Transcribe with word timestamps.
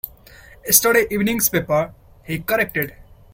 "Yesterday 0.65 1.05
evening's 1.11 1.47
paper," 1.47 1.93
he 2.23 2.39
corrected. 2.39 2.95